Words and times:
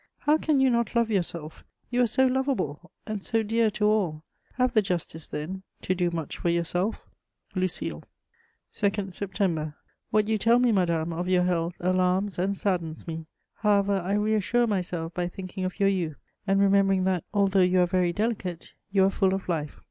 How 0.21 0.35
can 0.39 0.59
you 0.59 0.71
not 0.71 0.95
love 0.95 1.11
yourself? 1.11 1.63
You 1.91 2.01
are 2.01 2.07
so 2.07 2.25
lovable 2.25 2.89
and 3.05 3.21
so 3.21 3.43
dear 3.43 3.69
to 3.69 3.85
all: 3.85 4.23
have 4.55 4.73
the 4.73 4.81
justice, 4.81 5.27
then, 5.27 5.61
to 5.83 5.93
do 5.93 6.09
much 6.09 6.39
for 6.39 6.49
yourself. 6.49 7.07
"LUCILE." 7.55 8.01
"2 8.73 9.11
September. 9.11 9.75
"What 10.09 10.27
you 10.27 10.39
tell 10.39 10.57
me, 10.57 10.71
madame, 10.71 11.13
of 11.13 11.29
your 11.29 11.43
health 11.43 11.75
alarms 11.79 12.39
and 12.39 12.57
saddens 12.57 13.05
me; 13.07 13.27
however, 13.57 13.97
I 13.97 14.13
reassure 14.13 14.65
myself 14.65 15.13
by 15.13 15.27
thinking 15.27 15.65
of 15.65 15.79
your 15.79 15.89
youth 15.89 16.17
and 16.47 16.59
remembering 16.59 17.03
that, 17.03 17.23
although 17.31 17.61
you 17.61 17.79
are 17.81 17.85
very 17.85 18.11
delicate, 18.11 18.73
you 18.91 19.03
are 19.05 19.11
full 19.11 19.35
of 19.35 19.47
life. 19.47 19.79